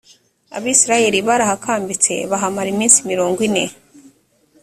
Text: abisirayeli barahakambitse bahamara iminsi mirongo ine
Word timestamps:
abisirayeli 0.57 1.19
barahakambitse 1.27 2.13
bahamara 2.31 2.67
iminsi 2.75 2.99
mirongo 3.11 3.39
ine 3.47 3.65